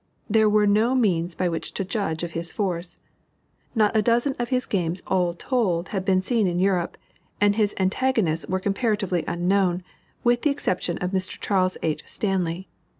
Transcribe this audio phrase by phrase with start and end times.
[0.27, 2.97] There were no means by which to judge of his force.
[3.75, 6.97] Not a dozen of his games all told had been seen in Europe,
[7.39, 9.83] and his antagonists were comparatively unknown,
[10.23, 11.39] with the exception of Mr.
[11.39, 12.01] Charles H.
[12.07, 12.67] Stanley.